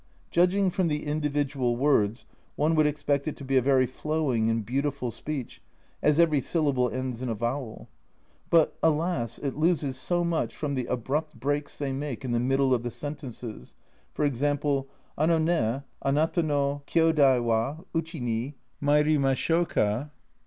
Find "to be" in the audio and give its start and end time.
3.37-3.55